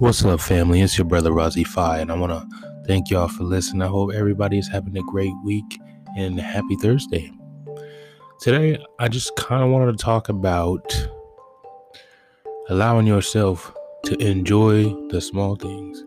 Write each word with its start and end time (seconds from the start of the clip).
What's 0.00 0.24
up, 0.24 0.40
family? 0.40 0.80
It's 0.80 0.96
your 0.96 1.04
brother 1.04 1.30
Rozzy 1.30 1.66
Fi, 1.66 1.98
and 1.98 2.10
I 2.10 2.16
want 2.16 2.32
to 2.32 2.84
thank 2.86 3.10
y'all 3.10 3.28
for 3.28 3.44
listening. 3.44 3.82
I 3.82 3.88
hope 3.88 4.14
everybody 4.14 4.56
is 4.56 4.66
having 4.66 4.96
a 4.96 5.02
great 5.02 5.34
week 5.44 5.78
and 6.16 6.40
happy 6.40 6.74
Thursday. 6.76 7.30
Today, 8.40 8.82
I 8.98 9.08
just 9.08 9.36
kind 9.36 9.62
of 9.62 9.68
wanted 9.68 9.98
to 9.98 10.02
talk 10.02 10.30
about 10.30 10.90
allowing 12.70 13.06
yourself 13.06 13.74
to 14.04 14.16
enjoy 14.26 14.84
the 15.10 15.20
small 15.20 15.54
things. 15.54 16.02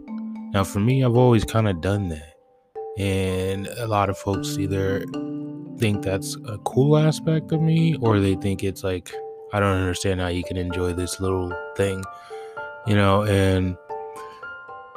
Now, 0.55 0.64
for 0.64 0.79
me, 0.79 1.05
I've 1.05 1.15
always 1.15 1.46
kind 1.46 1.68
of 1.68 1.79
done 1.79 2.10
that, 2.10 2.33
and 2.97 3.68
a 3.78 3.86
lot 3.86 4.10
of 4.10 4.18
folks 4.18 4.57
either 4.57 5.05
think 5.78 6.01
that's 6.01 6.36
a 6.47 6.57
cool 6.65 6.97
aspect 6.97 7.51
of 7.51 7.61
me 7.61 7.96
or 7.97 8.19
they 8.19 8.33
think 8.33 8.64
it's 8.64 8.83
like, 8.83 9.14
I 9.54 9.60
don't 9.60 9.78
understand 9.78 10.19
how 10.19 10.29
you 10.29 10.43
can 10.43 10.57
enjoy 10.57 10.93
this 10.93 11.19
little 11.19 11.54
thing 11.78 12.04
you 12.86 12.96
know, 12.96 13.23
and 13.23 13.78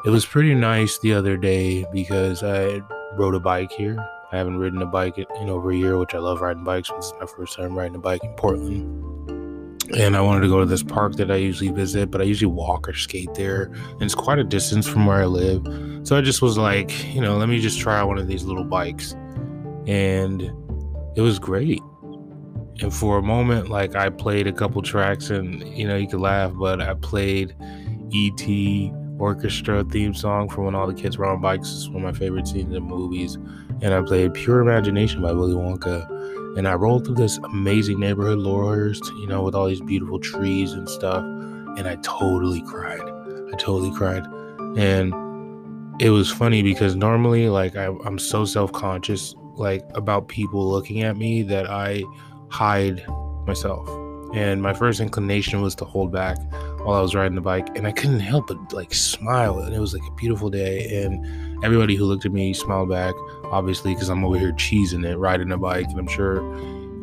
it 0.06 0.10
was 0.10 0.24
pretty 0.24 0.54
nice 0.54 0.98
the 1.00 1.12
other 1.12 1.36
day 1.36 1.84
because 1.92 2.44
I 2.44 2.80
rode 3.14 3.34
a 3.34 3.40
bike 3.40 3.72
here. 3.72 3.98
I 4.30 4.36
haven't 4.36 4.56
ridden 4.56 4.80
a 4.80 4.86
bike 4.86 5.18
in 5.18 5.50
over 5.50 5.72
a 5.72 5.76
year, 5.76 5.98
which 5.98 6.14
I 6.14 6.18
love 6.18 6.40
riding 6.40 6.62
bikes. 6.62 6.92
This 6.92 7.06
is 7.06 7.12
my 7.18 7.26
first 7.26 7.56
time 7.56 7.76
riding 7.76 7.96
a 7.96 7.98
bike 7.98 8.22
in 8.22 8.32
Portland. 8.34 9.82
And 9.98 10.16
I 10.16 10.20
wanted 10.20 10.42
to 10.42 10.48
go 10.48 10.60
to 10.60 10.66
this 10.66 10.84
park 10.84 11.14
that 11.14 11.32
I 11.32 11.36
usually 11.36 11.72
visit, 11.72 12.12
but 12.12 12.20
I 12.20 12.24
usually 12.24 12.52
walk 12.52 12.88
or 12.88 12.94
skate 12.94 13.34
there. 13.34 13.64
And 13.64 14.02
it's 14.02 14.14
quite 14.14 14.38
a 14.38 14.44
distance 14.44 14.86
from 14.86 15.06
where 15.06 15.18
I 15.18 15.24
live. 15.24 15.66
So 16.06 16.16
I 16.16 16.20
just 16.20 16.40
was 16.40 16.56
like, 16.56 17.12
you 17.12 17.20
know, 17.20 17.36
let 17.36 17.48
me 17.48 17.60
just 17.60 17.80
try 17.80 18.00
one 18.04 18.18
of 18.18 18.28
these 18.28 18.44
little 18.44 18.64
bikes. 18.64 19.12
And 19.88 20.42
it 21.16 21.20
was 21.20 21.40
great. 21.40 21.82
And 22.80 22.94
for 22.94 23.18
a 23.18 23.22
moment, 23.22 23.70
like 23.70 23.96
I 23.96 24.10
played 24.10 24.46
a 24.46 24.52
couple 24.52 24.82
tracks 24.82 25.30
and, 25.30 25.66
you 25.76 25.88
know, 25.88 25.96
you 25.96 26.06
could 26.06 26.20
laugh, 26.20 26.52
but 26.54 26.80
I 26.80 26.94
played 26.94 27.56
E.T. 28.12 28.92
orchestra 29.18 29.84
theme 29.84 30.14
song 30.14 30.48
from 30.48 30.64
when 30.64 30.74
all 30.74 30.86
the 30.86 30.94
kids 30.94 31.18
were 31.18 31.26
on 31.26 31.40
bikes. 31.40 31.72
It's 31.72 31.88
one 31.88 32.04
of 32.04 32.14
my 32.14 32.18
favorite 32.18 32.46
scenes 32.46 32.74
in 32.74 32.82
movies. 32.82 33.34
And 33.82 33.92
I 33.92 34.02
played 34.02 34.34
Pure 34.34 34.60
Imagination 34.60 35.22
by 35.22 35.32
Willy 35.32 35.54
Wonka. 35.54 36.56
And 36.56 36.66
I 36.66 36.74
rolled 36.74 37.04
through 37.04 37.16
this 37.16 37.38
amazing 37.38 38.00
neighborhood, 38.00 38.38
Laurelhurst, 38.38 39.04
you 39.20 39.26
know, 39.26 39.42
with 39.42 39.54
all 39.54 39.66
these 39.66 39.80
beautiful 39.80 40.18
trees 40.18 40.72
and 40.72 40.88
stuff. 40.88 41.22
And 41.22 41.86
I 41.86 41.96
totally 41.96 42.62
cried. 42.62 43.00
I 43.00 43.56
totally 43.58 43.94
cried. 43.94 44.24
And 44.78 45.12
it 46.00 46.10
was 46.10 46.30
funny 46.30 46.62
because 46.62 46.96
normally, 46.96 47.48
like, 47.48 47.76
I, 47.76 47.86
I'm 48.04 48.18
so 48.18 48.44
self 48.44 48.72
conscious, 48.72 49.34
like, 49.54 49.82
about 49.94 50.28
people 50.28 50.68
looking 50.68 51.02
at 51.02 51.16
me 51.16 51.42
that 51.42 51.68
I 51.68 52.04
hide 52.48 53.04
myself. 53.46 53.88
And 54.34 54.62
my 54.62 54.74
first 54.74 55.00
inclination 55.00 55.62
was 55.62 55.74
to 55.76 55.84
hold 55.84 56.12
back 56.12 56.38
while 56.86 56.98
I 56.98 57.02
was 57.02 57.16
riding 57.16 57.34
the 57.34 57.40
bike, 57.40 57.76
and 57.76 57.84
I 57.84 57.90
couldn't 57.90 58.20
help 58.20 58.46
but 58.46 58.72
like 58.72 58.94
smile. 58.94 59.58
And 59.58 59.74
it 59.74 59.80
was 59.80 59.92
like 59.92 60.08
a 60.08 60.14
beautiful 60.14 60.50
day, 60.50 61.02
and 61.02 61.64
everybody 61.64 61.96
who 61.96 62.04
looked 62.04 62.24
at 62.24 62.32
me 62.32 62.54
smiled 62.54 62.90
back, 62.90 63.14
obviously, 63.44 63.92
because 63.92 64.08
I'm 64.08 64.24
over 64.24 64.38
here 64.38 64.52
cheesing 64.52 65.04
it, 65.04 65.16
riding 65.16 65.50
a 65.50 65.58
bike, 65.58 65.88
and 65.88 65.98
I'm 65.98 66.06
sure 66.06 66.40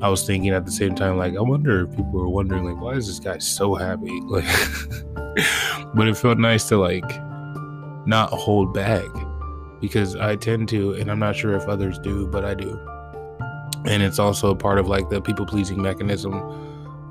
I 0.02 0.08
was 0.08 0.26
thinking 0.26 0.52
at 0.52 0.66
the 0.66 0.72
same 0.72 0.95
time, 0.95 1.17
like, 1.17 1.36
I 1.36 1.42
wonder 1.42 1.86
if 1.86 1.92
people 1.92 2.11
were 2.11 2.30
wondering, 2.30 2.64
like, 2.64 2.81
why 2.81 2.94
is 2.94 3.08
this 3.08 3.20
guy 3.20 3.38
so 3.38 3.76
happy? 3.76 4.22
Like, 4.30 4.45
but 5.95 6.08
it 6.08 6.16
felt 6.16 6.38
nice 6.38 6.67
to 6.70 6.78
like 6.78 7.09
not 8.06 8.30
hold 8.30 8.73
back 8.73 9.06
because 9.81 10.16
I 10.16 10.36
tend 10.36 10.70
to, 10.70 10.94
and 10.94 11.11
I'm 11.11 11.20
not 11.20 11.36
sure 11.36 11.56
if 11.56 11.67
others 11.67 12.00
do, 12.00 12.28
but 12.28 12.45
I 12.45 12.54
do. 12.54 12.80
And 13.86 14.02
it's 14.02 14.20
also 14.20 14.56
part 14.56 14.80
of 14.80 14.88
like 14.88 15.09
the 15.09 15.22
people 15.22 15.45
pleasing 15.45 15.81
mechanism 15.81 16.34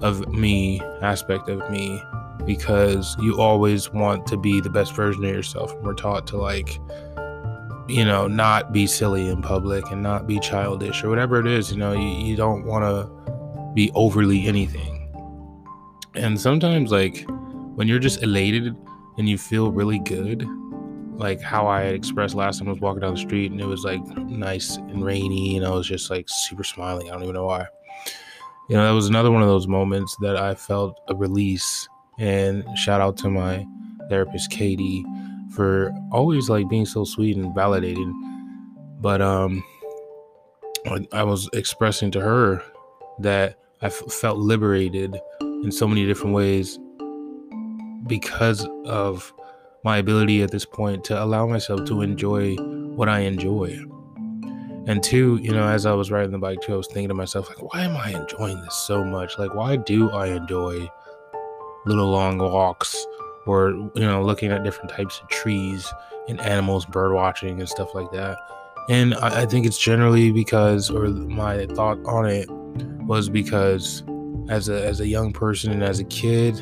of 0.03 0.27
me, 0.29 0.81
aspect 1.01 1.49
of 1.49 1.69
me, 1.71 2.03
because 2.45 3.17
you 3.21 3.41
always 3.41 3.91
want 3.93 4.27
to 4.29 4.37
be 4.37 4.61
the 4.61 4.71
best 4.71 4.95
version 4.95 5.25
of 5.25 5.31
yourself. 5.31 5.73
And 5.73 5.85
we're 5.85 5.95
taught 5.95 6.27
to 6.29 6.37
like, 6.37 6.79
you 7.89 8.05
know, 8.05 8.27
not 8.27 8.73
be 8.73 8.87
silly 8.87 9.29
in 9.29 9.43
public 9.43 9.85
and 9.91 10.03
not 10.03 10.27
be 10.27 10.39
childish 10.39 11.03
or 11.03 11.09
whatever 11.09 11.41
it 11.41 11.47
is. 11.47 11.71
You 11.71 11.79
know, 11.79 11.93
you, 11.93 12.09
you 12.27 12.37
don't 12.37 12.65
want 12.65 12.85
to 12.85 13.73
be 13.75 13.91
overly 13.95 14.47
anything. 14.47 14.99
And 16.15 16.39
sometimes, 16.41 16.93
like, 16.93 17.25
when 17.75 17.89
you're 17.89 17.99
just 17.99 18.23
elated 18.23 18.77
and 19.17 19.29
you 19.29 19.39
feel 19.39 19.73
really 19.73 19.99
good, 19.99 20.47
like 21.17 21.41
how 21.41 21.67
I 21.67 21.83
expressed 21.85 22.35
last 22.35 22.59
time 22.59 22.69
I 22.69 22.73
was 22.73 22.81
walking 22.81 23.01
down 23.01 23.15
the 23.15 23.21
street 23.21 23.53
and 23.53 23.61
it 23.61 23.67
was 23.67 23.85
like 23.85 24.05
nice 24.17 24.77
and 24.77 25.05
rainy 25.05 25.57
and 25.57 25.65
I 25.65 25.71
was 25.71 25.87
just 25.87 26.11
like 26.11 26.27
super 26.29 26.65
smiling. 26.65 27.09
I 27.09 27.13
don't 27.13 27.23
even 27.23 27.35
know 27.35 27.47
why. 27.47 27.67
You 28.69 28.77
know, 28.77 28.85
that 28.85 28.93
was 28.93 29.09
another 29.09 29.31
one 29.31 29.43
of 29.43 29.49
those 29.49 29.69
moments 29.69 30.17
that 30.21 30.37
I 30.37 30.55
felt 30.55 31.01
a 31.09 31.15
release. 31.15 31.89
And 32.19 32.65
shout 32.79 33.01
out 33.01 33.17
to 33.19 33.31
my 33.31 33.67
therapist, 34.09 34.51
Katie, 34.51 35.05
for 35.55 35.93
always 36.11 36.49
like 36.49 36.69
being 36.69 36.87
so 36.87 37.05
sweet 37.05 37.37
and 37.37 37.55
validating. 37.55 38.13
But 39.01 39.21
um, 39.21 39.63
I 41.13 41.25
was 41.25 41.49
expressing 41.53 42.11
to 42.13 42.21
her 42.21 42.63
that 43.21 43.59
I 43.81 43.87
f- 43.87 44.13
felt 44.13 44.39
liberated 44.39 45.17
in 45.41 45.73
so 45.73 45.89
many 45.89 46.07
different 46.07 46.35
ways 46.35 46.79
because 48.07 48.67
of 48.85 49.33
my 49.85 49.99
ability 49.99 50.43
at 50.43 50.51
this 50.51 50.65
point 50.65 51.05
to 51.05 51.23
allow 51.23 51.47
myself 51.47 51.85
to 51.87 52.03
enjoy 52.03 52.55
what 52.95 53.09
I 53.09 53.21
enjoy. 53.21 53.79
And 54.87 55.03
two, 55.03 55.39
you 55.43 55.53
know, 55.53 55.69
as 55.69 55.87
I 55.87 55.93
was 55.93 56.11
riding 56.11 56.33
the 56.33 56.39
bike 56.39 56.61
too, 56.61 56.75
I 56.75 56.77
was 56.77 56.89
thinking 56.89 57.09
to 57.09 57.15
myself, 57.15 57.49
like, 57.49 57.73
why 57.73 57.83
am 57.83 57.97
I 57.97 58.11
enjoying 58.11 58.61
this 58.63 58.75
so 58.75 59.05
much? 59.05 59.39
Like, 59.39 59.55
why 59.55 59.77
do 59.77 60.11
I 60.11 60.29
enjoy 60.29 60.89
little 61.87 62.11
long 62.11 62.39
walks 62.39 63.07
or, 63.47 63.71
you 63.71 64.03
know, 64.03 64.23
looking 64.23 64.53
at 64.53 64.65
different 64.65 64.91
types 64.91 65.21
of 65.21 65.29
trees 65.29 65.93
and 66.29 66.41
animals, 66.41 66.87
bird 66.87 67.13
watching 67.13 67.59
and 67.61 67.69
stuff 67.69 67.95
like 67.95 68.11
that? 68.13 68.39
And 68.89 69.15
I, 69.15 69.43
I 69.43 69.47
think 69.47 69.67
it's 69.67 69.79
generally 69.79 70.33
because, 70.33 70.91
or 70.91 71.09
my 71.09 71.67
thought 71.67 71.99
on 72.05 72.27
it 72.27 72.49
was 73.05 73.29
because 73.29 74.05
as 74.49 74.69
a, 74.69 74.85
as 74.85 75.01
a 75.01 75.07
young 75.07 75.33
person 75.33 75.73
and 75.73 75.83
as 75.83 76.01
a 76.01 76.05
kid, 76.05 76.61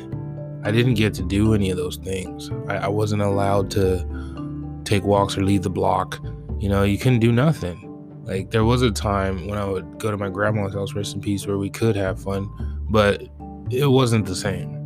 I 0.63 0.71
didn't 0.71 0.93
get 0.93 1.13
to 1.15 1.23
do 1.23 1.53
any 1.53 1.71
of 1.71 1.77
those 1.77 1.97
things. 1.97 2.51
I, 2.67 2.77
I 2.77 2.87
wasn't 2.87 3.21
allowed 3.21 3.71
to 3.71 4.81
take 4.83 5.03
walks 5.03 5.37
or 5.37 5.43
leave 5.43 5.63
the 5.63 5.69
block. 5.69 6.19
You 6.59 6.69
know, 6.69 6.83
you 6.83 6.97
couldn't 6.97 7.19
do 7.19 7.31
nothing. 7.31 7.87
Like 8.23 8.51
there 8.51 8.63
was 8.63 8.83
a 8.83 8.91
time 8.91 9.47
when 9.47 9.57
I 9.57 9.65
would 9.65 9.97
go 9.97 10.11
to 10.11 10.17
my 10.17 10.29
grandma's 10.29 10.73
house, 10.73 10.93
rest 10.93 11.15
in 11.15 11.21
peace, 11.21 11.47
where 11.47 11.57
we 11.57 11.69
could 11.69 11.95
have 11.95 12.21
fun, 12.21 12.49
but 12.89 13.23
it 13.71 13.87
wasn't 13.87 14.25
the 14.25 14.35
same. 14.35 14.80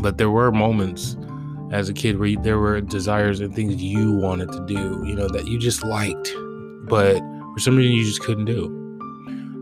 But 0.00 0.18
there 0.18 0.30
were 0.30 0.50
moments 0.50 1.16
as 1.70 1.88
a 1.88 1.94
kid 1.94 2.18
where 2.18 2.28
you, 2.28 2.42
there 2.42 2.58
were 2.58 2.80
desires 2.80 3.40
and 3.40 3.54
things 3.54 3.82
you 3.82 4.12
wanted 4.12 4.50
to 4.52 4.64
do, 4.66 5.02
you 5.06 5.14
know, 5.14 5.28
that 5.28 5.46
you 5.46 5.58
just 5.58 5.84
liked, 5.84 6.32
but 6.88 7.18
for 7.52 7.58
some 7.58 7.76
reason 7.76 7.92
you 7.94 8.04
just 8.04 8.20
couldn't 8.20 8.46
do. 8.46 8.66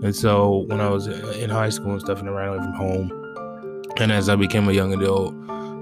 And 0.02 0.14
so 0.14 0.64
when 0.68 0.80
I 0.80 0.88
was 0.88 1.08
uh, 1.08 1.36
in 1.40 1.50
high 1.50 1.68
school 1.68 1.92
and 1.92 2.00
stuff 2.00 2.20
and 2.20 2.28
I 2.28 2.32
ran 2.32 2.48
away 2.48 2.58
from 2.58 2.72
home, 2.74 3.92
and 3.98 4.12
as 4.12 4.28
I 4.28 4.36
became 4.36 4.68
a 4.68 4.72
young 4.72 4.94
adult, 4.94 5.34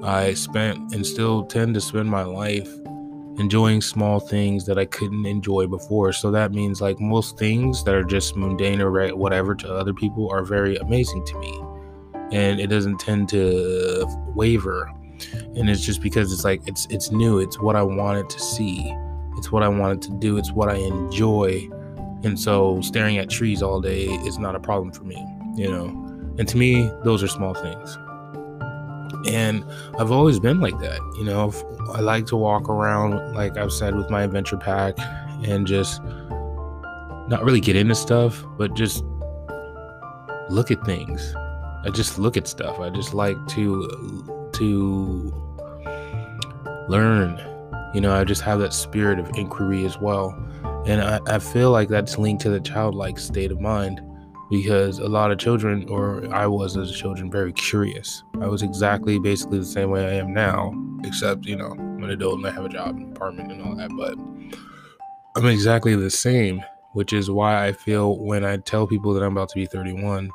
I 0.03 0.35
spent 0.35 0.95
and 0.95 1.07
still 1.07 1.45
tend 1.45 1.75
to 1.75 1.81
spend 1.81 2.11
my 2.11 2.23
life 2.23 2.69
enjoying 3.39 3.83
small 3.83 4.19
things 4.19 4.65
that 4.65 4.79
I 4.79 4.87
couldn't 4.87 5.27
enjoy 5.27 5.67
before. 5.67 6.13
So 6.13 6.31
that 6.31 6.53
means 6.53 6.81
like 6.81 6.99
most 6.99 7.39
things 7.39 7.85
that 7.85 7.95
are 7.95 8.05
just 8.05 8.37
mundane 8.37 8.81
or 8.81 9.15
whatever 9.15 9.55
to 9.55 9.75
other 9.75 9.93
people 9.93 10.31
are 10.31 10.45
very 10.45 10.77
amazing 10.77 11.25
to 11.27 11.39
me. 11.39 11.66
And 12.33 12.61
it 12.61 12.69
doesn't 12.69 12.99
tend 12.99 13.29
to 13.31 14.05
waver. 14.35 14.91
And 15.55 15.71
it's 15.71 15.85
just 15.85 16.03
because 16.03 16.33
it's 16.33 16.45
like 16.45 16.61
it's 16.67 16.87
it's 16.91 17.11
new. 17.11 17.39
It's 17.39 17.59
what 17.61 17.77
I 17.77 17.83
wanted 17.83 18.29
to 18.31 18.41
see. 18.41 18.95
It's 19.37 19.53
what 19.53 19.63
I 19.63 19.69
wanted 19.69 20.03
to 20.03 20.11
do. 20.19 20.37
It's 20.37 20.53
what 20.53 20.69
I 20.69 20.77
enjoy. 20.77 21.69
And 22.25 22.39
so 22.39 22.81
staring 22.81 23.19
at 23.19 23.31
trees 23.31 23.63
all 23.63 23.81
day 23.81 24.05
is 24.05 24.39
not 24.39 24.55
a 24.55 24.61
problem 24.61 24.93
for 24.93 25.05
me, 25.05 25.25
you 25.55 25.69
know. 25.69 25.87
And 26.39 26.47
to 26.49 26.57
me, 26.57 26.91
those 27.05 27.23
are 27.23 27.29
small 27.29 27.55
things. 27.55 27.99
And 29.29 29.65
I've 29.99 30.11
always 30.11 30.39
been 30.39 30.61
like 30.61 30.79
that. 30.81 31.01
You 31.19 31.25
know, 31.25 31.53
I 31.95 32.01
like 32.01 32.27
to 32.27 32.37
walk 32.37 32.69
around, 32.69 33.35
like 33.35 33.57
I've 33.57 33.73
said, 33.73 33.95
with 33.97 34.11
my 34.11 34.23
adventure 34.23 34.57
pack 34.57 34.97
and 35.47 35.67
just 35.67 36.03
not 37.29 37.43
really 37.43 37.61
get 37.61 37.77
into 37.77 37.95
stuff, 37.95 38.45
but 38.57 38.75
just 38.75 39.05
look 40.49 40.71
at 40.71 40.85
things. 40.85 41.35
I 41.87 41.91
just 41.91 42.19
look 42.19 42.37
at 42.37 42.49
stuff. 42.49 42.81
I 42.81 42.91
just 42.91 43.15
like 43.15 43.37
to 43.51 44.51
to 44.55 45.33
learn. 46.89 47.41
You 47.95 48.01
know, 48.01 48.13
I 48.13 48.25
just 48.25 48.43
have 48.43 48.59
that 48.59 48.75
spirit 48.75 49.21
of 49.21 49.31
inquiry 49.37 49.85
as 49.85 49.97
well. 49.99 50.35
And 50.85 51.01
I, 51.01 51.21
I 51.29 51.39
feel 51.39 51.71
like 51.71 51.89
that's 51.89 52.19
linked 52.19 52.43
to 52.43 52.51
the 52.51 52.61
childlike 52.61 53.21
state 53.21 53.53
of 53.53 53.61
mind 53.61 54.01
because 54.51 54.99
a 54.99 55.07
lot 55.07 55.31
of 55.31 55.39
children, 55.39 55.89
or 55.89 56.33
I 56.35 56.47
was 56.47 56.77
as 56.77 56.91
a 56.91 56.95
children, 56.95 57.31
very 57.31 57.53
curious. 57.53 58.23
I 58.41 58.49
was 58.49 58.63
exactly 58.63 59.21
basically 59.21 59.61
the 59.61 59.65
same 59.65 59.91
way 59.91 60.07
I 60.07 60.15
am 60.15 60.35
now, 60.35 60.75
except, 61.05 61.47
you 61.47 61.57
know, 61.57 61.71
I'm 61.71 62.03
an 62.03 62.11
adult 62.11 62.39
and 62.39 62.47
I 62.47 62.51
have 62.51 62.65
a 62.65 62.69
job 62.69 62.97
and 62.97 63.17
apartment 63.17 63.53
and 63.53 63.63
all 63.63 63.77
that, 63.77 63.91
but 63.97 64.19
I'm 65.37 65.49
exactly 65.49 65.95
the 65.97 66.11
same, 66.11 66.63
which 66.93 67.13
is 67.13 67.31
why 67.31 67.67
I 67.67 67.73
feel 67.73 68.19
when 68.19 68.45
I 68.45 68.57
tell 68.59 68.87
people 68.87 69.15
that 69.15 69.23
I'm 69.23 69.33
about 69.33 69.49
to 69.51 69.57
be 69.57 69.67
31, 69.67 70.31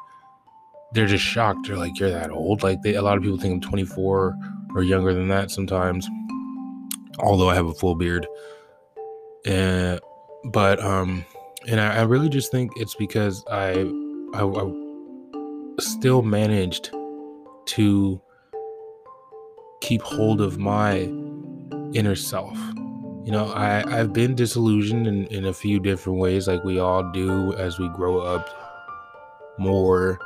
they're 0.93 1.07
just 1.07 1.23
shocked. 1.23 1.67
They're 1.67 1.77
like, 1.77 1.99
You're 1.99 2.11
that 2.11 2.31
old? 2.31 2.63
Like, 2.63 2.81
they, 2.81 2.95
a 2.95 3.01
lot 3.01 3.17
of 3.17 3.23
people 3.23 3.38
think 3.38 3.53
I'm 3.55 3.61
24 3.61 4.35
or 4.75 4.83
younger 4.83 5.13
than 5.13 5.27
that 5.29 5.51
sometimes. 5.51 6.07
although 7.19 7.49
I 7.49 7.55
have 7.55 7.67
a 7.67 7.73
full 7.73 7.95
beard. 7.95 8.27
And 9.45 9.99
but 10.45 10.79
um, 10.83 11.25
and 11.67 11.79
I, 11.81 11.97
I 11.97 12.01
really 12.03 12.29
just 12.29 12.51
think 12.51 12.71
it's 12.77 12.95
because 12.95 13.43
I, 13.51 13.71
I 14.33 14.43
I 14.43 14.71
still 15.79 16.21
managed 16.21 16.91
to 17.67 18.21
keep 19.81 20.01
hold 20.01 20.41
of 20.41 20.57
my 20.59 21.01
inner 21.93 22.15
self. 22.15 22.57
You 23.25 23.31
know, 23.31 23.47
I, 23.53 23.83
I've 23.99 24.13
been 24.13 24.35
disillusioned 24.35 25.07
in, 25.07 25.27
in 25.27 25.45
a 25.45 25.53
few 25.53 25.79
different 25.79 26.19
ways, 26.19 26.47
like 26.47 26.63
we 26.63 26.79
all 26.79 27.11
do 27.11 27.53
as 27.55 27.79
we 27.79 27.88
grow 27.89 28.19
up 28.19 28.47
more. 29.59 30.19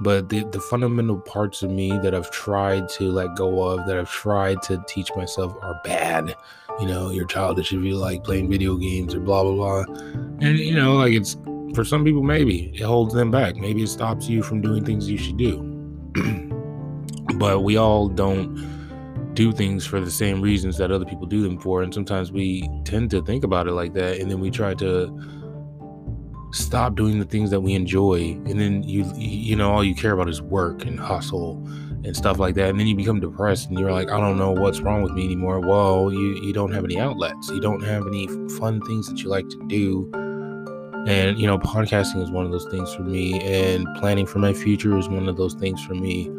But 0.00 0.28
the, 0.28 0.44
the 0.44 0.60
fundamental 0.60 1.18
parts 1.18 1.62
of 1.62 1.70
me 1.70 1.90
that 2.02 2.14
I've 2.14 2.30
tried 2.30 2.88
to 2.90 3.10
let 3.10 3.34
go 3.34 3.62
of, 3.62 3.86
that 3.86 3.98
I've 3.98 4.10
tried 4.10 4.62
to 4.62 4.82
teach 4.86 5.10
myself 5.16 5.56
are 5.62 5.80
bad. 5.84 6.36
You 6.80 6.86
know, 6.86 7.10
you're 7.10 7.26
childish 7.26 7.72
if 7.72 7.82
you 7.82 7.96
like 7.96 8.22
playing 8.22 8.50
video 8.50 8.76
games 8.76 9.14
or 9.14 9.20
blah, 9.20 9.42
blah, 9.42 9.52
blah. 9.52 9.94
And, 10.40 10.58
you 10.58 10.74
know, 10.74 10.96
like 10.96 11.14
it's 11.14 11.36
for 11.74 11.84
some 11.84 12.04
people, 12.04 12.22
maybe 12.22 12.70
it 12.74 12.82
holds 12.82 13.14
them 13.14 13.30
back. 13.30 13.56
Maybe 13.56 13.82
it 13.82 13.88
stops 13.88 14.28
you 14.28 14.42
from 14.42 14.60
doing 14.60 14.84
things 14.84 15.08
you 15.08 15.16
should 15.16 15.38
do. 15.38 15.62
but 17.36 17.60
we 17.60 17.76
all 17.76 18.08
don't 18.08 18.54
do 19.34 19.52
things 19.52 19.84
for 19.86 20.00
the 20.00 20.10
same 20.10 20.40
reasons 20.40 20.78
that 20.78 20.90
other 20.90 21.04
people 21.04 21.26
do 21.26 21.42
them 21.42 21.58
for 21.58 21.82
and 21.82 21.92
sometimes 21.92 22.32
we 22.32 22.66
tend 22.84 23.10
to 23.10 23.22
think 23.22 23.44
about 23.44 23.68
it 23.68 23.72
like 23.72 23.92
that 23.92 24.18
and 24.18 24.30
then 24.30 24.40
we 24.40 24.50
try 24.50 24.72
to 24.72 25.06
stop 26.52 26.94
doing 26.94 27.18
the 27.18 27.24
things 27.24 27.50
that 27.50 27.60
we 27.60 27.74
enjoy 27.74 28.32
and 28.46 28.60
then 28.60 28.82
you 28.82 29.04
you 29.16 29.56
know 29.56 29.70
all 29.70 29.84
you 29.84 29.94
care 29.94 30.12
about 30.12 30.28
is 30.28 30.40
work 30.40 30.84
and 30.84 30.98
hustle 30.98 31.56
and 32.04 32.16
stuff 32.16 32.38
like 32.38 32.54
that 32.54 32.70
and 32.70 32.78
then 32.78 32.86
you 32.86 32.94
become 32.94 33.18
depressed 33.18 33.68
and 33.68 33.78
you're 33.78 33.92
like 33.92 34.10
i 34.10 34.20
don't 34.20 34.38
know 34.38 34.52
what's 34.52 34.80
wrong 34.80 35.02
with 35.02 35.12
me 35.12 35.24
anymore. 35.24 35.60
Well 35.60 36.12
you 36.12 36.36
you 36.42 36.52
don't 36.52 36.72
have 36.72 36.84
any 36.84 36.98
outlets. 36.98 37.48
You 37.48 37.60
don't 37.60 37.82
have 37.82 38.06
any 38.06 38.28
fun 38.58 38.80
things 38.82 39.08
that 39.08 39.22
you 39.22 39.28
like 39.28 39.48
to 39.48 39.66
do. 39.66 40.10
And 41.08 41.38
you 41.38 41.46
know 41.46 41.58
podcasting 41.58 42.22
is 42.22 42.30
one 42.30 42.44
of 42.44 42.52
those 42.52 42.66
things 42.66 42.94
for 42.94 43.02
me 43.02 43.40
and 43.40 43.86
planning 43.96 44.26
for 44.26 44.38
my 44.38 44.52
future 44.52 44.96
is 44.96 45.08
one 45.08 45.28
of 45.28 45.36
those 45.36 45.54
things 45.54 45.84
for 45.84 45.94
me. 45.94 46.30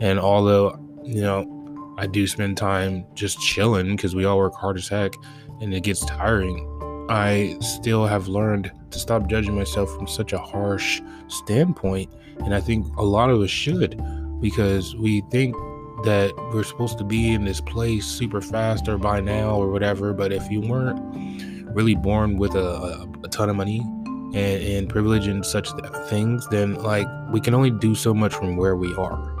And 0.00 0.18
although 0.18 0.78
you 1.04 1.20
know 1.20 1.94
I 1.98 2.06
do 2.06 2.26
spend 2.26 2.56
time 2.56 3.04
just 3.14 3.38
chilling 3.40 3.94
because 3.94 4.14
we 4.14 4.24
all 4.24 4.38
work 4.38 4.54
hard 4.54 4.78
as 4.78 4.88
heck 4.88 5.12
and 5.60 5.74
it 5.74 5.82
gets 5.82 6.04
tiring. 6.06 6.66
I 7.10 7.58
still 7.60 8.06
have 8.06 8.28
learned 8.28 8.72
to 8.90 8.98
stop 8.98 9.26
judging 9.26 9.54
myself 9.54 9.94
from 9.94 10.06
such 10.06 10.32
a 10.32 10.38
harsh 10.38 11.00
standpoint. 11.28 12.10
And 12.44 12.54
I 12.54 12.60
think 12.60 12.86
a 12.96 13.04
lot 13.04 13.30
of 13.30 13.40
us 13.40 13.50
should 13.50 14.00
because 14.40 14.96
we 14.96 15.22
think 15.30 15.54
that 16.04 16.32
we're 16.52 16.64
supposed 16.64 16.98
to 16.98 17.04
be 17.04 17.32
in 17.32 17.44
this 17.44 17.60
place 17.60 18.06
super 18.06 18.40
fast 18.40 18.88
or 18.88 18.96
by 18.96 19.20
now 19.20 19.56
or 19.56 19.70
whatever. 19.70 20.12
But 20.12 20.32
if 20.32 20.50
you 20.50 20.60
weren't 20.60 21.00
really 21.74 21.94
born 21.94 22.38
with 22.38 22.54
a, 22.54 22.58
a, 22.58 23.08
a 23.24 23.28
ton 23.28 23.50
of 23.50 23.56
money 23.56 23.80
and, 24.34 24.36
and 24.36 24.88
privilege 24.88 25.26
and 25.26 25.44
such 25.44 25.68
things, 26.08 26.46
then 26.50 26.74
like 26.76 27.06
we 27.30 27.40
can 27.40 27.54
only 27.54 27.70
do 27.70 27.94
so 27.94 28.14
much 28.14 28.34
from 28.34 28.56
where 28.56 28.76
we 28.76 28.94
are. 28.94 29.36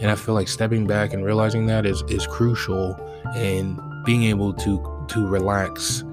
And 0.00 0.10
I 0.10 0.14
feel 0.14 0.34
like 0.34 0.48
stepping 0.48 0.86
back 0.86 1.12
and 1.12 1.24
realizing 1.24 1.66
that 1.66 1.84
is 1.86 2.02
is 2.08 2.26
crucial 2.26 2.94
and 3.34 3.80
being 4.04 4.24
able 4.24 4.52
to 4.54 5.06
to 5.08 5.26
relax 5.26 6.04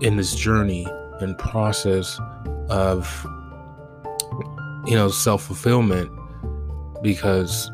in 0.00 0.16
this 0.16 0.34
journey 0.34 0.86
and 1.20 1.36
process 1.38 2.20
of 2.68 3.26
you 4.86 4.94
know 4.94 5.08
self-fulfillment 5.08 6.10
because 7.02 7.70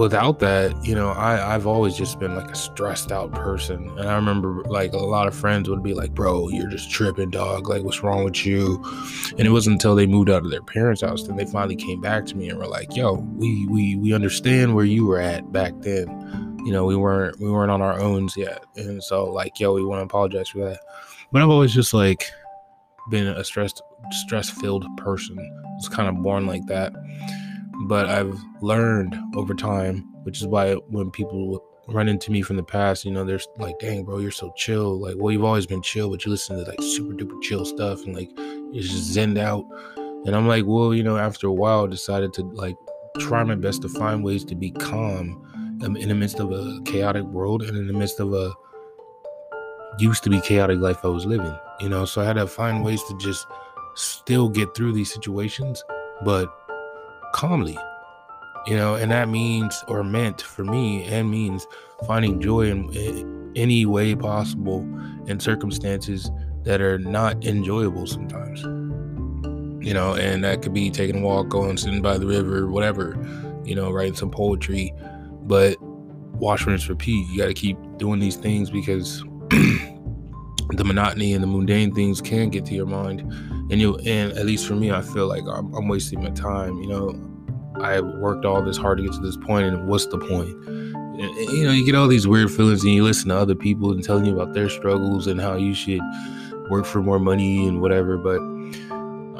without 0.00 0.38
that, 0.38 0.74
you 0.82 0.94
know, 0.94 1.10
I, 1.10 1.54
I've 1.54 1.66
always 1.66 1.94
just 1.94 2.18
been 2.18 2.34
like 2.34 2.50
a 2.50 2.54
stressed 2.54 3.12
out 3.12 3.32
person. 3.32 3.90
And 3.98 4.08
I 4.08 4.14
remember 4.14 4.62
like 4.64 4.94
a 4.94 4.96
lot 4.96 5.28
of 5.28 5.34
friends 5.34 5.68
would 5.68 5.82
be 5.82 5.92
like, 5.92 6.14
bro, 6.14 6.48
you're 6.48 6.70
just 6.70 6.90
tripping, 6.90 7.30
dog. 7.30 7.68
Like, 7.68 7.82
what's 7.82 8.02
wrong 8.02 8.24
with 8.24 8.46
you? 8.46 8.82
And 9.36 9.40
it 9.40 9.50
wasn't 9.50 9.74
until 9.74 9.94
they 9.94 10.06
moved 10.06 10.30
out 10.30 10.44
of 10.44 10.50
their 10.50 10.62
parents' 10.62 11.02
house 11.02 11.26
then 11.26 11.36
they 11.36 11.44
finally 11.44 11.76
came 11.76 12.00
back 12.00 12.24
to 12.26 12.36
me 12.36 12.48
and 12.48 12.58
were 12.58 12.66
like, 12.66 12.96
yo, 12.96 13.14
we 13.36 13.66
we 13.66 13.96
we 13.96 14.14
understand 14.14 14.74
where 14.74 14.86
you 14.86 15.06
were 15.06 15.20
at 15.20 15.52
back 15.52 15.74
then. 15.80 16.08
You 16.64 16.72
know, 16.72 16.86
we 16.86 16.96
weren't 16.96 17.38
we 17.38 17.50
weren't 17.50 17.70
on 17.70 17.82
our 17.82 18.00
owns 18.00 18.36
yet. 18.36 18.64
And 18.76 19.02
so 19.02 19.24
like, 19.24 19.60
yo, 19.60 19.74
we 19.74 19.84
want 19.84 20.00
to 20.00 20.04
apologize 20.04 20.48
for 20.48 20.58
that. 20.58 20.80
But 21.30 21.42
I've 21.42 21.50
always 21.50 21.74
just 21.74 21.92
like 21.92 22.30
been 23.10 23.26
a 23.26 23.44
stressed 23.44 23.82
stress 24.12 24.48
filled 24.50 24.86
person. 24.96 25.36
It's 25.78 25.88
kind 25.88 26.08
of 26.08 26.22
born 26.22 26.46
like 26.46 26.66
that 26.66 26.92
but 27.82 28.08
I've 28.08 28.38
learned 28.60 29.16
over 29.34 29.54
time, 29.54 30.06
which 30.24 30.40
is 30.40 30.46
why 30.46 30.74
when 30.74 31.10
people 31.10 31.64
run 31.88 32.08
into 32.08 32.30
me 32.30 32.42
from 32.42 32.56
the 32.56 32.62
past, 32.62 33.04
you 33.04 33.10
know, 33.10 33.24
they're 33.24 33.40
like, 33.56 33.78
dang, 33.78 34.04
bro, 34.04 34.18
you're 34.18 34.30
so 34.30 34.52
chill. 34.56 35.00
Like, 35.00 35.16
well, 35.16 35.32
you've 35.32 35.44
always 35.44 35.66
been 35.66 35.82
chill, 35.82 36.10
but 36.10 36.24
you 36.24 36.30
listen 36.30 36.58
to 36.58 36.70
like 36.70 36.80
super 36.82 37.14
duper 37.14 37.40
chill 37.42 37.64
stuff 37.64 38.04
and 38.04 38.14
like 38.14 38.30
it's 38.72 38.88
just 38.88 39.16
zenned 39.16 39.38
out. 39.38 39.64
And 39.96 40.36
I'm 40.36 40.46
like, 40.46 40.66
well, 40.66 40.92
you 40.92 41.02
know, 41.02 41.16
after 41.16 41.46
a 41.46 41.52
while, 41.52 41.84
I 41.84 41.86
decided 41.86 42.34
to 42.34 42.42
like 42.42 42.76
try 43.18 43.42
my 43.44 43.54
best 43.54 43.82
to 43.82 43.88
find 43.88 44.22
ways 44.22 44.44
to 44.44 44.54
be 44.54 44.70
calm 44.72 45.78
um, 45.82 45.96
in 45.96 46.10
the 46.10 46.14
midst 46.14 46.38
of 46.38 46.52
a 46.52 46.80
chaotic 46.84 47.24
world 47.24 47.62
and 47.62 47.76
in 47.76 47.86
the 47.86 47.94
midst 47.94 48.20
of 48.20 48.34
a 48.34 48.52
used 49.98 50.22
to 50.24 50.30
be 50.30 50.40
chaotic 50.40 50.78
life 50.78 51.04
I 51.04 51.08
was 51.08 51.26
living, 51.26 51.56
you 51.80 51.88
know. 51.88 52.04
So 52.04 52.20
I 52.20 52.24
had 52.24 52.34
to 52.34 52.46
find 52.46 52.84
ways 52.84 53.02
to 53.04 53.16
just 53.18 53.46
still 53.94 54.48
get 54.48 54.74
through 54.74 54.92
these 54.92 55.12
situations, 55.12 55.82
but 56.24 56.48
calmly 57.34 57.78
you 58.66 58.76
know? 58.76 58.94
And 58.94 59.10
that 59.10 59.28
means 59.28 59.82
or 59.88 60.02
meant 60.04 60.42
for 60.42 60.64
me 60.64 61.04
and 61.04 61.30
means 61.30 61.66
finding 62.06 62.40
joy 62.40 62.70
in 62.70 63.52
any 63.56 63.86
way 63.86 64.14
possible 64.14 64.80
in 65.26 65.40
circumstances 65.40 66.30
that 66.62 66.80
are 66.80 66.98
not 66.98 67.44
enjoyable 67.44 68.06
sometimes 68.06 68.62
you 69.82 69.94
know? 69.94 70.14
And 70.14 70.44
that 70.44 70.62
could 70.62 70.74
be 70.74 70.90
taking 70.90 71.22
a 71.22 71.26
walk 71.26 71.48
going 71.48 71.76
sitting 71.76 72.02
by 72.02 72.18
the 72.18 72.26
river 72.26 72.66
whatever 72.66 73.16
you 73.64 73.74
know 73.74 73.90
writing 73.90 74.14
some 74.14 74.30
poetry 74.30 74.92
but 75.42 75.76
wash 76.40 76.66
rinse 76.66 76.88
repeat. 76.88 77.28
You 77.28 77.38
got 77.38 77.46
to 77.46 77.54
keep 77.54 77.76
doing 77.98 78.18
these 78.18 78.36
things 78.36 78.70
because 78.70 79.22
the 80.70 80.84
monotony 80.84 81.32
and 81.32 81.42
the 81.42 81.46
mundane 81.46 81.94
things 81.94 82.20
can 82.20 82.50
get 82.50 82.64
to 82.66 82.74
your 82.74 82.86
mind. 82.86 83.20
And 83.70 83.80
you 83.80 83.96
and 83.98 84.32
at 84.32 84.46
least 84.46 84.66
for 84.66 84.74
me 84.74 84.90
i 84.90 85.00
feel 85.00 85.28
like 85.28 85.44
i'm, 85.46 85.72
I'm 85.74 85.86
wasting 85.86 86.22
my 86.22 86.30
time 86.30 86.78
you 86.78 86.88
know? 86.88 87.26
I 87.80 88.00
worked 88.00 88.44
all 88.44 88.62
this 88.62 88.76
hard 88.76 88.98
to 88.98 89.04
get 89.04 89.12
to 89.14 89.20
this 89.20 89.36
point 89.36 89.66
and 89.66 89.88
what's 89.88 90.06
the 90.06 90.18
point? 90.18 90.50
You 91.18 91.64
know 91.64 91.72
you 91.72 91.84
get 91.84 91.94
all 91.94 92.08
these 92.08 92.26
weird 92.26 92.50
feelings 92.50 92.82
and 92.84 92.92
you 92.92 93.04
listen 93.04 93.28
to 93.28 93.36
other 93.36 93.54
people 93.54 93.92
and 93.92 94.02
telling 94.02 94.26
you 94.26 94.38
about 94.38 94.54
their 94.54 94.68
struggles 94.68 95.26
and 95.26 95.40
how 95.40 95.56
you 95.56 95.74
should 95.74 96.00
work 96.68 96.84
for 96.84 97.02
more 97.02 97.18
money 97.18 97.66
and 97.66 97.80
whatever 97.80 98.16
but 98.16 98.40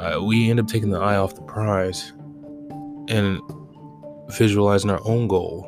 uh, 0.01 0.21
we 0.21 0.49
end 0.49 0.59
up 0.59 0.67
taking 0.67 0.89
the 0.89 0.99
eye 0.99 1.15
off 1.15 1.35
the 1.35 1.41
prize 1.43 2.13
and 3.07 3.39
visualizing 4.29 4.89
our 4.89 5.01
own 5.05 5.27
goal 5.27 5.67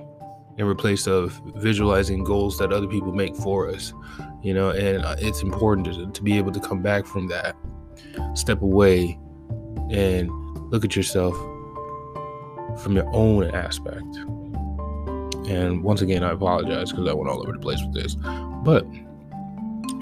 in 0.57 0.65
replace 0.65 1.07
of 1.07 1.39
visualizing 1.55 2.23
goals 2.23 2.57
that 2.57 2.71
other 2.71 2.87
people 2.87 3.11
make 3.11 3.35
for 3.35 3.69
us 3.69 3.93
you 4.43 4.53
know 4.53 4.69
and 4.69 5.03
uh, 5.03 5.15
it's 5.19 5.41
important 5.41 5.87
to, 5.87 6.11
to 6.11 6.23
be 6.23 6.37
able 6.37 6.51
to 6.51 6.59
come 6.59 6.81
back 6.81 7.05
from 7.05 7.27
that 7.27 7.55
step 8.35 8.61
away 8.61 9.17
and 9.91 10.29
look 10.71 10.85
at 10.85 10.95
yourself 10.95 11.35
from 12.81 12.95
your 12.95 13.07
own 13.13 13.49
aspect. 13.51 14.15
And 15.47 15.83
once 15.83 16.01
again 16.01 16.23
i 16.23 16.31
apologize 16.31 16.91
because 16.91 17.07
i 17.07 17.13
went 17.13 17.29
all 17.29 17.41
over 17.41 17.51
the 17.51 17.59
place 17.59 17.81
with 17.81 17.93
this 17.93 18.15
but 18.63 18.85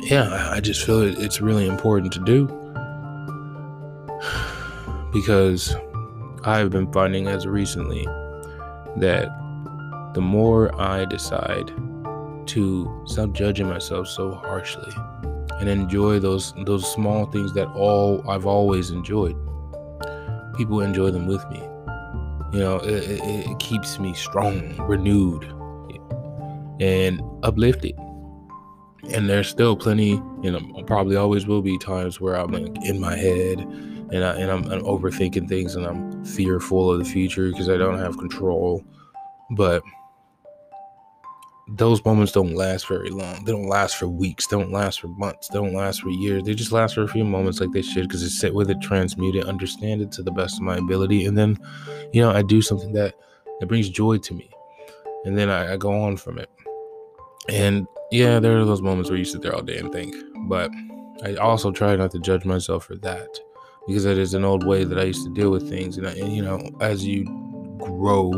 yeah 0.03 0.51
i 0.51 0.59
just 0.59 0.85
feel 0.85 1.01
it's 1.01 1.41
really 1.41 1.67
important 1.67 2.13
to 2.13 2.23
do 2.23 2.45
because 5.13 5.75
i've 6.43 6.69
been 6.69 6.91
finding 6.91 7.27
as 7.27 7.47
recently 7.47 8.05
that 8.97 9.29
the 10.13 10.21
more 10.21 10.79
I 10.79 11.05
decide 11.05 11.71
to 12.51 13.03
stop 13.05 13.31
judging 13.33 13.67
myself 13.67 14.07
so 14.07 14.33
harshly 14.33 14.93
and 15.59 15.69
enjoy 15.69 16.19
those 16.19 16.53
those 16.65 16.91
small 16.91 17.25
things 17.27 17.53
that 17.53 17.67
all 17.67 18.27
I've 18.29 18.45
always 18.45 18.89
enjoyed. 18.89 19.35
People 20.57 20.81
enjoy 20.81 21.11
them 21.11 21.27
with 21.27 21.47
me. 21.49 21.59
You 22.51 22.59
know, 22.59 22.75
it, 22.77 23.09
it, 23.09 23.49
it 23.49 23.59
keeps 23.59 23.97
me 23.99 24.13
strong, 24.13 24.75
renewed, 24.85 25.45
and 26.81 27.21
uplifted. 27.43 27.95
And 29.13 29.29
there's 29.29 29.47
still 29.47 29.75
plenty, 29.75 30.21
you 30.41 30.51
know, 30.51 30.83
probably 30.85 31.15
always 31.15 31.47
will 31.47 31.61
be 31.61 31.77
times 31.77 32.19
where 32.19 32.35
I'm 32.35 32.51
like 32.51 32.83
in 32.83 32.99
my 32.99 33.15
head 33.15 33.59
and, 33.59 34.23
I, 34.23 34.35
and 34.35 34.51
I'm, 34.51 34.69
I'm 34.71 34.81
overthinking 34.81 35.47
things 35.47 35.75
and 35.75 35.85
I'm 35.85 36.25
fearful 36.25 36.91
of 36.91 36.99
the 36.99 37.05
future 37.05 37.49
because 37.49 37.69
I 37.69 37.77
don't 37.77 37.97
have 37.97 38.17
control. 38.17 38.83
But 39.51 39.81
those 41.75 42.03
moments 42.03 42.33
don't 42.33 42.55
last 42.55 42.87
very 42.87 43.09
long. 43.09 43.45
They 43.45 43.51
don't 43.51 43.67
last 43.67 43.95
for 43.95 44.07
weeks. 44.07 44.47
They 44.47 44.57
don't 44.57 44.71
last 44.71 44.99
for 44.99 45.07
months. 45.07 45.47
They 45.47 45.59
don't 45.59 45.73
last 45.73 46.01
for 46.01 46.09
years. 46.09 46.43
They 46.43 46.53
just 46.53 46.71
last 46.71 46.95
for 46.95 47.03
a 47.03 47.07
few 47.07 47.23
moments 47.23 47.59
like 47.59 47.71
they 47.71 47.81
should 47.81 48.07
because 48.07 48.23
I 48.23 48.27
sit 48.27 48.53
with 48.53 48.69
it, 48.69 48.81
transmute 48.81 49.35
it, 49.35 49.45
understand 49.45 50.01
it 50.01 50.11
to 50.13 50.23
the 50.23 50.31
best 50.31 50.55
of 50.55 50.63
my 50.63 50.77
ability. 50.77 51.25
And 51.25 51.37
then, 51.37 51.57
you 52.11 52.21
know, 52.21 52.31
I 52.31 52.41
do 52.41 52.61
something 52.61 52.91
that, 52.93 53.15
that 53.59 53.67
brings 53.67 53.89
joy 53.89 54.17
to 54.17 54.33
me. 54.33 54.49
And 55.23 55.37
then 55.37 55.49
I, 55.49 55.73
I 55.73 55.77
go 55.77 55.93
on 55.93 56.17
from 56.17 56.39
it. 56.39 56.49
And 57.47 57.87
yeah, 58.11 58.39
there 58.39 58.59
are 58.59 58.65
those 58.65 58.81
moments 58.81 59.09
where 59.09 59.19
you 59.19 59.25
sit 59.25 59.41
there 59.41 59.55
all 59.55 59.61
day 59.61 59.77
and 59.77 59.91
think, 59.91 60.13
but 60.47 60.71
I 61.23 61.35
also 61.35 61.71
try 61.71 61.95
not 61.95 62.11
to 62.11 62.19
judge 62.19 62.43
myself 62.43 62.85
for 62.85 62.95
that 62.97 63.29
because 63.87 64.05
it 64.05 64.17
is 64.17 64.33
an 64.33 64.43
old 64.43 64.65
way 64.65 64.83
that 64.83 64.99
I 64.99 65.03
used 65.03 65.23
to 65.23 65.33
deal 65.33 65.51
with 65.51 65.69
things. 65.69 65.97
And, 65.97 66.07
I, 66.07 66.11
and 66.11 66.35
you 66.35 66.41
know, 66.41 66.69
as 66.81 67.05
you 67.05 67.23
grow, 67.79 68.31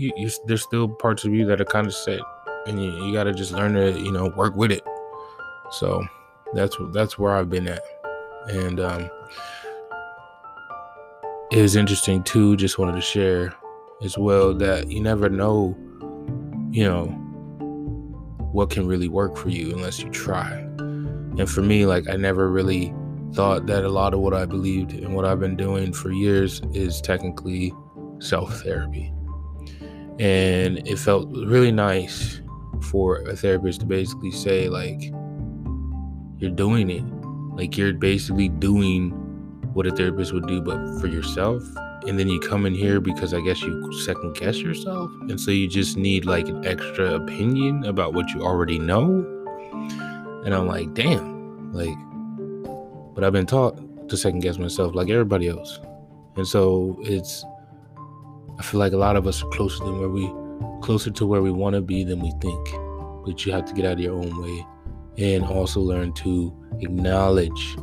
you, 0.00 0.12
you, 0.16 0.30
there's 0.46 0.62
still 0.62 0.88
parts 0.88 1.24
of 1.24 1.34
you 1.34 1.44
that 1.46 1.60
are 1.60 1.66
kind 1.66 1.86
of 1.86 1.94
set, 1.94 2.20
and 2.66 2.82
you, 2.82 2.90
you 3.04 3.12
got 3.12 3.24
to 3.24 3.34
just 3.34 3.52
learn 3.52 3.74
to 3.74 3.98
you 4.00 4.10
know 4.10 4.32
work 4.36 4.56
with 4.56 4.72
it. 4.72 4.82
So 5.72 6.02
that's 6.54 6.76
that's 6.92 7.18
where 7.18 7.36
I've 7.36 7.50
been 7.50 7.68
at, 7.68 7.82
and 8.48 8.80
um, 8.80 9.10
it 11.52 11.60
was 11.60 11.76
interesting 11.76 12.22
too. 12.22 12.56
Just 12.56 12.78
wanted 12.78 12.94
to 12.94 13.02
share 13.02 13.54
as 14.02 14.16
well 14.16 14.54
that 14.54 14.90
you 14.90 15.02
never 15.02 15.28
know, 15.28 15.76
you 16.70 16.84
know, 16.84 17.04
what 18.52 18.70
can 18.70 18.86
really 18.86 19.08
work 19.08 19.36
for 19.36 19.50
you 19.50 19.72
unless 19.72 20.00
you 20.00 20.08
try. 20.10 20.50
And 20.50 21.48
for 21.48 21.60
me, 21.60 21.84
like 21.84 22.08
I 22.08 22.16
never 22.16 22.48
really 22.48 22.94
thought 23.34 23.66
that 23.66 23.84
a 23.84 23.88
lot 23.88 24.14
of 24.14 24.20
what 24.20 24.32
I 24.32 24.46
believed 24.46 24.92
and 24.92 25.14
what 25.14 25.24
I've 25.24 25.40
been 25.40 25.56
doing 25.56 25.92
for 25.92 26.10
years 26.10 26.62
is 26.72 27.02
technically 27.02 27.72
self 28.18 28.62
therapy. 28.62 29.12
And 30.20 30.86
it 30.86 30.98
felt 30.98 31.30
really 31.32 31.72
nice 31.72 32.42
for 32.90 33.22
a 33.22 33.34
therapist 33.34 33.80
to 33.80 33.86
basically 33.86 34.30
say, 34.30 34.68
like, 34.68 35.00
you're 36.38 36.50
doing 36.50 36.90
it. 36.90 37.02
Like, 37.56 37.78
you're 37.78 37.94
basically 37.94 38.50
doing 38.50 39.10
what 39.72 39.86
a 39.86 39.90
therapist 39.90 40.34
would 40.34 40.46
do, 40.46 40.60
but 40.60 41.00
for 41.00 41.06
yourself. 41.06 41.62
And 42.06 42.18
then 42.18 42.28
you 42.28 42.38
come 42.40 42.66
in 42.66 42.74
here 42.74 43.00
because 43.00 43.32
I 43.32 43.40
guess 43.40 43.62
you 43.62 43.92
second 44.04 44.34
guess 44.34 44.58
yourself. 44.58 45.10
And 45.28 45.40
so 45.40 45.50
you 45.50 45.66
just 45.66 45.96
need 45.96 46.26
like 46.26 46.48
an 46.48 46.66
extra 46.66 47.14
opinion 47.14 47.84
about 47.84 48.12
what 48.12 48.28
you 48.30 48.42
already 48.42 48.78
know. 48.78 49.24
And 50.44 50.54
I'm 50.54 50.66
like, 50.66 50.92
damn, 50.92 51.72
like, 51.72 51.96
but 53.14 53.24
I've 53.24 53.32
been 53.32 53.46
taught 53.46 54.08
to 54.10 54.16
second 54.18 54.40
guess 54.40 54.58
myself 54.58 54.94
like 54.94 55.08
everybody 55.08 55.48
else. 55.48 55.80
And 56.36 56.46
so 56.46 56.98
it's 57.00 57.44
I 58.60 58.62
feel 58.62 58.78
like 58.78 58.92
a 58.92 58.98
lot 58.98 59.16
of 59.16 59.26
us 59.26 59.42
are 59.42 59.48
closer 59.48 59.82
than 59.82 59.98
where 59.98 60.10
we 60.10 60.30
closer 60.82 61.10
to 61.10 61.24
where 61.24 61.40
we 61.40 61.50
want 61.50 61.76
to 61.76 61.80
be 61.80 62.04
than 62.04 62.20
we 62.20 62.30
think. 62.42 62.68
But 63.24 63.46
you 63.46 63.52
have 63.52 63.64
to 63.64 63.72
get 63.72 63.86
out 63.86 63.94
of 63.94 64.00
your 64.00 64.12
own 64.12 64.38
way 64.38 64.66
and 65.16 65.42
also 65.46 65.80
learn 65.80 66.12
to 66.16 66.54
acknowledge 66.80 67.76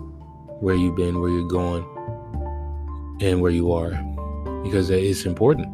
where 0.59 0.75
you've 0.75 0.95
been, 0.95 1.19
where 1.19 1.31
you're 1.31 1.47
going, 1.47 1.83
and 3.21 3.41
where 3.41 3.51
you 3.51 3.71
are. 3.71 3.89
Because 4.63 4.91
it's 4.91 5.25
important. 5.25 5.65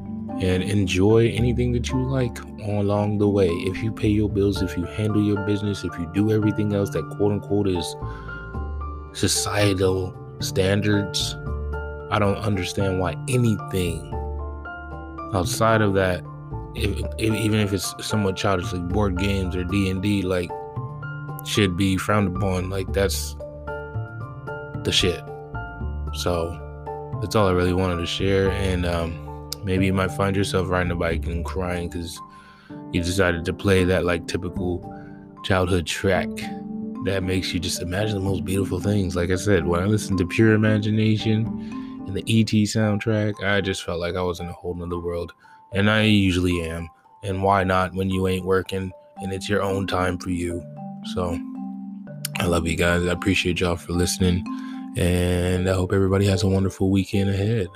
And 0.42 0.64
enjoy 0.64 1.32
anything 1.32 1.74
that 1.74 1.90
you 1.90 2.02
like 2.02 2.40
along 2.62 3.18
the 3.18 3.28
way. 3.28 3.50
If 3.50 3.84
you 3.84 3.92
pay 3.92 4.08
your 4.08 4.30
bills, 4.30 4.62
if 4.62 4.78
you 4.78 4.86
handle 4.86 5.22
your 5.22 5.46
business, 5.46 5.84
if 5.84 5.92
you 6.00 6.10
do 6.14 6.32
everything 6.32 6.74
else 6.74 6.92
that 6.92 7.04
quote 7.18 7.34
unquote 7.34 7.68
is 7.68 7.94
societal 9.12 10.16
standards, 10.40 11.36
I 12.10 12.20
don't 12.20 12.38
understand 12.38 13.02
why 13.02 13.18
anything 13.28 14.14
outside 15.34 15.82
of 15.82 15.94
that, 15.96 16.24
if, 16.76 17.00
if, 17.18 17.34
even 17.34 17.60
if 17.60 17.74
it's 17.74 17.94
somewhat 18.06 18.36
childish, 18.36 18.72
like 18.74 18.88
board 18.90 19.18
games 19.18 19.56
or 19.56 19.64
D 19.64 19.90
and 19.90 20.02
D, 20.02 20.22
like 20.22 20.50
should 21.46 21.76
be 21.78 21.98
frowned 21.98 22.36
upon. 22.36 22.70
Like 22.70 22.92
that's 22.94 23.36
the 24.84 24.92
shit. 24.92 25.22
So 26.14 26.60
that's 27.22 27.36
all 27.36 27.48
I 27.48 27.52
really 27.52 27.74
wanted 27.74 27.98
to 27.98 28.06
share. 28.06 28.52
And 28.52 28.86
um, 28.86 29.50
maybe 29.64 29.86
you 29.86 29.94
might 29.94 30.12
find 30.12 30.36
yourself 30.36 30.70
riding 30.70 30.92
a 30.92 30.96
bike 30.96 31.26
and 31.26 31.44
crying 31.44 31.90
because 31.90 32.20
you 32.92 33.02
decided 33.02 33.46
to 33.46 33.54
play 33.54 33.84
that 33.84 34.06
like 34.06 34.28
typical 34.28 34.90
childhood 35.44 35.86
track 35.86 36.30
that 37.06 37.22
makes 37.24 37.54
you 37.54 37.60
just 37.60 37.82
imagine 37.82 38.16
the 38.16 38.22
most 38.22 38.46
beautiful 38.46 38.80
things. 38.80 39.16
Like 39.16 39.30
I 39.30 39.36
said, 39.36 39.68
when 39.68 39.82
I 39.82 39.86
listen 39.86 40.16
to 40.18 40.26
Pure 40.26 40.54
Imagination 40.54 41.83
and 42.14 42.28
the 42.28 42.40
ET 42.40 42.48
soundtrack, 42.48 43.44
I 43.44 43.62
just 43.62 43.84
felt 43.84 44.00
like 44.00 44.16
I 44.16 44.22
was 44.22 44.40
in 44.40 44.48
a 44.48 44.54
whole 44.54 44.76
nother 44.76 45.00
world. 45.00 45.34
And 45.74 45.90
I 45.90 46.04
usually 46.04 46.62
am. 46.62 46.90
And 47.24 47.42
why 47.42 47.64
not 47.64 47.94
when 47.94 48.10
you 48.10 48.28
ain't 48.28 48.46
working 48.46 48.92
and 49.18 49.34
it's 49.34 49.50
your 49.50 49.64
own 49.64 49.88
time 49.88 50.18
for 50.18 50.30
you? 50.30 50.64
So 51.14 51.40
I 52.38 52.46
love 52.46 52.68
you 52.68 52.76
guys. 52.76 53.06
I 53.06 53.12
appreciate 53.12 53.60
y'all 53.60 53.76
for 53.76 53.94
listening. 53.94 54.46
And 54.98 55.68
I 55.68 55.74
hope 55.74 55.92
everybody 55.94 56.28
has 56.28 56.44
a 56.44 56.48
wonderful 56.48 56.92
weekend 56.92 57.30
ahead. 57.30 57.68